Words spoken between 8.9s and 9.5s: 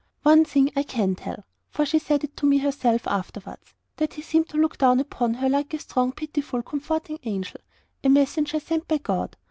God.